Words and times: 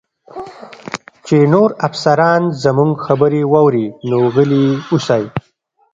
چې 1.25 1.37
نور 1.53 1.69
افسران 1.87 2.41
زموږ 2.63 2.91
خبرې 3.05 3.41
واوري، 3.51 3.87
نو 4.09 4.17
غلي 4.33 4.65
اوسئ. 4.91 5.23